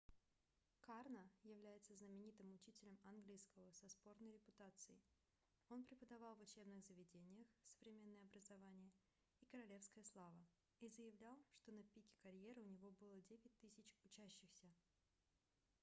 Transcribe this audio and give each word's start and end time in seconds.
карно 0.79 1.29
является 1.43 1.93
знаменитым 1.93 2.51
учителем 2.53 2.97
английского 3.03 3.71
со 3.71 3.87
спорной 3.87 4.31
репутацией 4.31 4.99
он 5.69 5.83
преподавал 5.83 6.35
в 6.37 6.41
учебных 6.41 6.83
заведениях 6.87 7.45
современное 7.77 8.25
образование 8.25 8.91
и 9.41 9.45
королевская 9.45 10.03
слава 10.03 10.43
и 10.79 10.87
заявлял 10.87 11.37
что 11.53 11.71
на 11.71 11.83
пике 11.83 12.15
карьеры 12.23 12.61
у 12.63 12.67
него 12.69 12.89
было 12.99 13.21
9000 13.21 14.03
учащихся 14.05 14.73